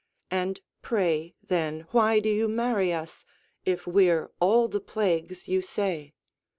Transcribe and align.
And 0.31 0.61
pray, 0.81 1.35
then, 1.47 1.81
why 1.91 2.19
do 2.19 2.27
you 2.29 2.47
marry 2.47 2.91
us, 2.91 3.23
If 3.65 3.85
we're 3.85 4.31
all 4.39 4.67
the 4.67 4.79
plagues 4.81 5.47
you 5.47 5.61
say? 5.61 6.15